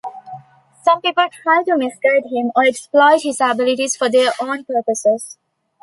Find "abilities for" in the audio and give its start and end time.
3.39-4.09